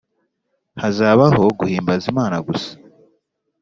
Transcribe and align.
Hazabaho 0.81 1.43
guhimbaza 1.59 2.05
imana 2.13 2.37
gusa 2.47 2.69